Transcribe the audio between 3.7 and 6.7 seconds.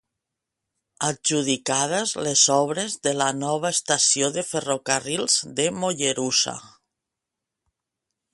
estació de ferrocarrils de Mollerussa.